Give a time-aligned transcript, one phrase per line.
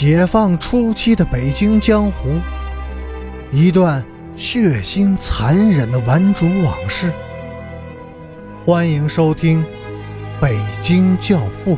[0.00, 2.40] 解放初期的北京江湖，
[3.52, 4.02] 一段
[4.34, 7.12] 血腥残忍的顽主往事。
[8.64, 9.62] 欢迎收听
[10.40, 11.76] 《北京教父》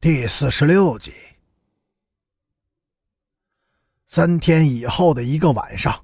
[0.00, 1.12] 第四十六集。
[4.06, 6.02] 三天以后的一个晚上，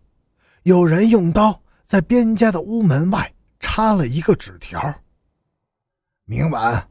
[0.64, 4.94] 有人用刀在边家的屋门外插了一个纸条
[6.26, 6.86] ：“明晚，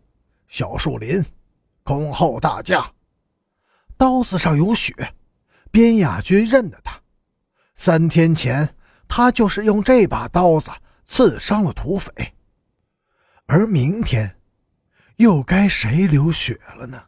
[0.48, 1.24] 小树林。”
[1.84, 2.92] 恭候大驾。
[3.98, 5.14] 刀子上有血，
[5.72, 7.00] 边雅军认得他。
[7.76, 8.76] 三天前，
[9.08, 10.72] 他就是用这把刀子
[11.06, 12.12] 刺伤了土匪。
[13.46, 14.40] 而明天，
[15.18, 17.04] 又该谁流血了呢？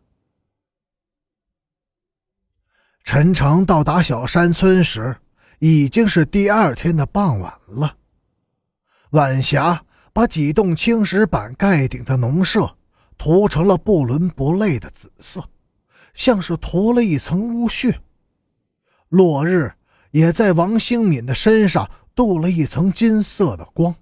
[3.04, 5.16] 陈诚到达小山村时，
[5.60, 7.98] 已经是第二天的傍晚了。
[9.12, 12.75] 晚霞把几栋青石板盖顶的农舍。
[13.18, 15.50] 涂成了不伦不类的紫色，
[16.14, 18.02] 像是涂了一层污血。
[19.10, 19.74] 落日
[20.12, 23.96] 也在王兴敏的身上镀了一层金色的光，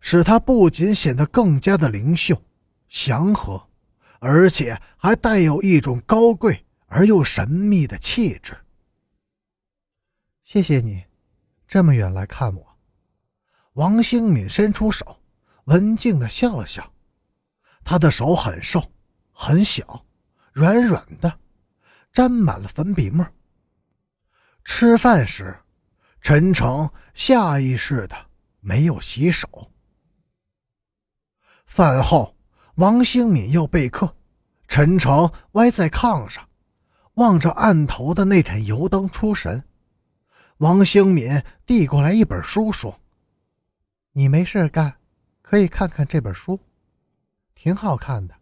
[0.00, 2.42] 使他不仅显得更加的灵秀、
[2.88, 3.68] 祥和，
[4.20, 8.56] 而且还带有一种高贵而又神秘的气质。
[10.42, 11.04] 谢谢你，
[11.66, 12.76] 这么远来看我。
[13.74, 15.20] 王兴敏伸出手，
[15.64, 16.93] 文静的笑了笑。
[17.84, 18.82] 他的手很瘦，
[19.32, 20.06] 很小，
[20.52, 21.38] 软软的，
[22.12, 23.26] 沾满了粉笔沫。
[24.64, 25.60] 吃饭时，
[26.22, 28.16] 陈诚下意识的
[28.60, 29.70] 没有洗手。
[31.66, 32.36] 饭后，
[32.76, 34.16] 王兴敏要备课，
[34.66, 36.48] 陈诚歪在炕上，
[37.14, 39.62] 望着案头的那盏油灯出神。
[40.58, 43.00] 王兴敏递过来一本书，说
[44.12, 44.96] ：“你没事干，
[45.42, 46.58] 可以看看这本书。”
[47.54, 48.34] 挺好看的。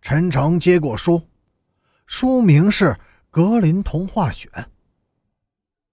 [0.00, 1.28] 陈诚接过书，
[2.06, 2.86] 书名是
[3.30, 4.50] 《格林童话选》。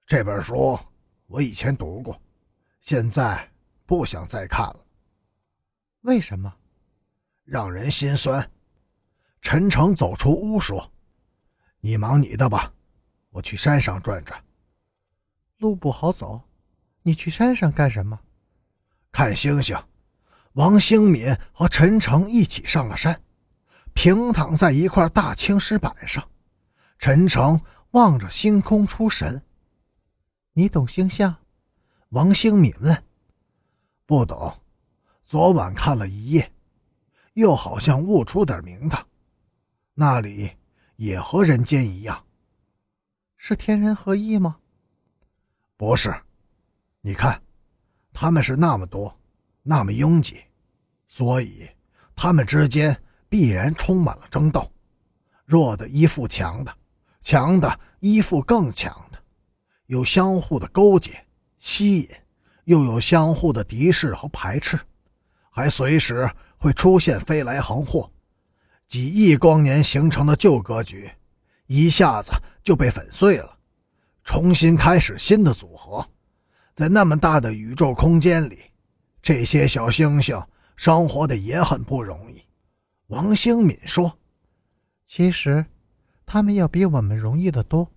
[0.06, 0.80] 这本书
[1.28, 2.20] 我以前读过，
[2.80, 3.52] 现在
[3.86, 4.86] 不想再看了。
[6.02, 6.54] 为什么？
[7.44, 8.52] 让人心酸。
[9.42, 10.92] 陈诚走出屋说
[11.80, 12.74] ：“你忙你的吧，
[13.30, 14.44] 我去山上转转。”
[15.60, 16.42] 路不好走，
[17.04, 18.20] 你去山上干什么？
[19.12, 19.78] 看星星。
[20.54, 23.22] 王兴敏和陈诚一起上了山，
[23.94, 26.28] 平躺在一块大青石板上。
[26.98, 27.62] 陈诚
[27.92, 29.42] 望着星空出神。
[30.54, 31.36] 你懂星象？
[32.10, 33.04] 王兴敏问。
[34.06, 34.60] 不懂，
[35.24, 36.52] 昨晚看了一夜，
[37.34, 39.06] 又好像悟出点名堂。
[39.94, 40.52] 那里
[40.96, 42.26] 也和人间一样，
[43.38, 44.58] 是天人合一吗？
[45.78, 46.12] 不是，
[47.02, 47.42] 你看，
[48.12, 49.19] 他们是那么多。
[49.70, 50.42] 那么拥挤，
[51.08, 51.70] 所以
[52.16, 53.00] 他们之间
[53.30, 54.68] 必然充满了争斗。
[55.46, 56.76] 弱的依附强的，
[57.22, 59.20] 强的依附更强的，
[59.86, 61.24] 有相互的勾结、
[61.60, 62.10] 吸引，
[62.64, 64.80] 又有相互的敌视和排斥，
[65.52, 68.10] 还随时会出现飞来横祸。
[68.88, 71.12] 几亿光年形成的旧格局，
[71.68, 72.32] 一下子
[72.64, 73.56] 就被粉碎了，
[74.24, 76.04] 重新开始新的组合。
[76.74, 78.64] 在那么大的宇宙空间里。
[79.22, 80.42] 这些小星星
[80.76, 82.42] 生活的也很不容易，
[83.08, 84.18] 王兴敏说
[85.06, 85.66] ：“其实，
[86.26, 87.92] 他们要比我们容易得多。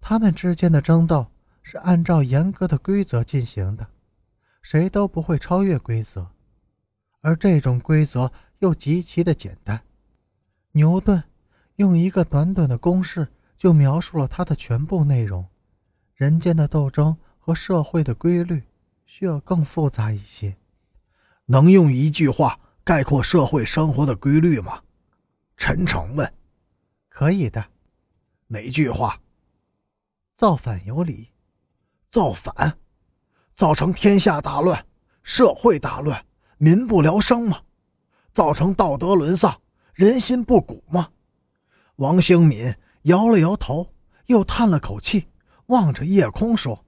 [0.00, 1.26] 他们之间的争斗
[1.62, 3.86] 是按照严格的规则进行的，
[4.62, 6.30] 谁都不会超越规则。
[7.20, 9.82] 而这种规则又极其的简单。
[10.72, 11.22] 牛顿
[11.76, 13.28] 用一个短短的公式
[13.58, 15.46] 就描述了它的全部内容。
[16.14, 18.62] 人间的斗争和社会的规律。”
[19.12, 20.56] 需要更复杂一些，
[21.46, 24.84] 能用一句话概括社会生活的规律吗？
[25.56, 26.32] 陈诚问。
[27.08, 27.72] 可以的。
[28.46, 29.20] 哪句话？
[30.36, 31.30] 造反有理。
[32.12, 32.78] 造反，
[33.52, 34.86] 造成天下大乱，
[35.24, 36.24] 社会大乱，
[36.58, 37.62] 民不聊生吗？
[38.32, 39.60] 造成道德沦丧，
[39.92, 41.10] 人心不古吗？
[41.96, 43.92] 王兴敏摇了摇头，
[44.26, 45.26] 又叹了口气，
[45.66, 46.84] 望着夜空说：“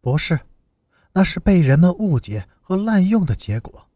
[0.00, 0.38] 不是。”
[1.12, 3.88] 那是被人们误解和滥用的结果。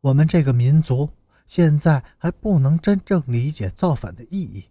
[0.00, 1.10] 我们这个民族
[1.46, 4.64] 现在还不能真正理解造反的意义。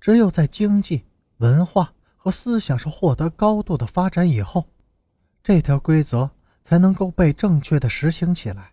[0.00, 1.04] 只有在经济、
[1.38, 4.68] 文化和思想上获得高度的发展以后，
[5.42, 6.30] 这条规则
[6.62, 8.72] 才能够被正确的实行起来。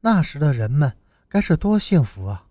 [0.00, 0.96] 那时的人们
[1.28, 2.46] 该是多幸福啊！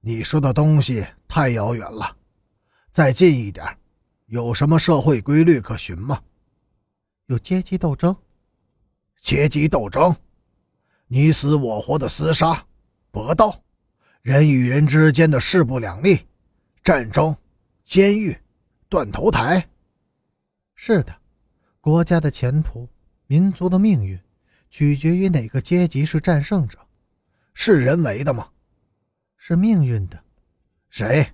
[0.00, 2.16] 你说的东西太遥远了，
[2.90, 3.66] 再近一点，
[4.26, 6.20] 有什么社会规律可循吗？
[7.30, 8.16] 有阶级斗争，
[9.20, 10.16] 阶级斗争，
[11.06, 12.66] 你死我活的厮杀、
[13.12, 13.54] 搏斗，
[14.20, 16.26] 人与人之间的势不两立，
[16.82, 17.36] 战争、
[17.84, 18.36] 监狱、
[18.88, 19.64] 断头台。
[20.74, 21.16] 是的，
[21.80, 22.88] 国家的前途、
[23.28, 24.18] 民族的命运，
[24.68, 26.80] 取决于哪个阶级是战胜者。
[27.54, 28.50] 是人为的吗？
[29.36, 30.20] 是命运的。
[30.88, 31.24] 谁？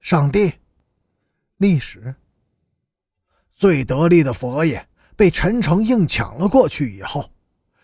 [0.00, 0.50] 上帝？
[1.58, 2.14] 历史？
[3.52, 7.32] 最得力的佛爷被陈诚硬抢了过去以后，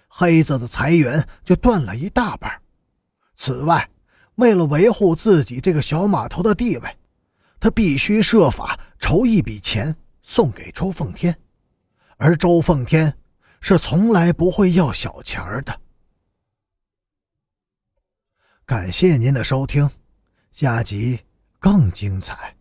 [0.07, 2.61] 黑子的财源就断了一大半。
[3.35, 3.89] 此外，
[4.35, 6.99] 为了维护自己这个小码头的地位，
[7.59, 11.37] 他必须设法筹一笔钱送给周奉天，
[12.19, 13.17] 而周奉天
[13.61, 15.81] 是从来不会要小钱的。
[18.67, 19.91] 感谢您的收听，
[20.53, 21.21] 下集
[21.59, 22.57] 更精彩。